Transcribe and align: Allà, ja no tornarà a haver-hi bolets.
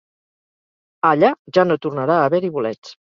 Allà, 1.09 1.29
ja 1.57 1.65
no 1.67 1.77
tornarà 1.83 2.17
a 2.17 2.25
haver-hi 2.31 2.51
bolets. 2.57 2.95